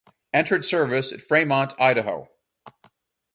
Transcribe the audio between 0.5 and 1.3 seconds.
service at: